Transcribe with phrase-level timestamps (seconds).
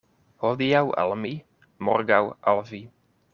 [0.45, 1.33] Hodiaŭ al mi,
[1.91, 2.19] morgaŭ
[2.53, 2.81] al vi.